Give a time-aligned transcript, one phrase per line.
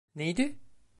[0.15, 0.55] Neydi?